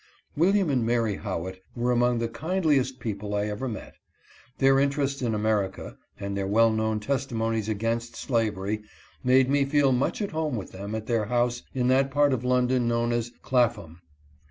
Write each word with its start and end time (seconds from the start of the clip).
William 0.35 0.71
and 0.71 0.83
Mary 0.83 1.17
Howitt 1.17 1.61
were 1.75 1.91
among 1.91 2.17
the 2.17 2.27
kindliest 2.27 2.99
people 2.99 3.35
I 3.35 3.45
ever 3.45 3.67
met. 3.67 3.93
Their 4.57 4.79
interest 4.79 5.21
in 5.21 5.35
America, 5.35 5.95
and 6.19 6.35
their 6.35 6.47
well 6.47 6.71
known 6.71 6.99
testimonies 6.99 7.69
against 7.69 8.15
slavery, 8.15 8.81
made 9.23 9.47
me 9.47 9.63
feel 9.63 9.91
much 9.91 10.19
at 10.19 10.31
home 10.31 10.55
with 10.55 10.71
them 10.71 10.95
at 10.95 11.05
their 11.05 11.25
house 11.25 11.61
in 11.75 11.87
that 11.89 12.09
part 12.09 12.33
of 12.33 12.43
London 12.43 12.87
known 12.87 13.11
as 13.11 13.29
Clapham. 13.43 14.01